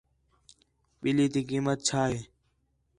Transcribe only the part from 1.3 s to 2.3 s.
تی قیمت چَھا ہِے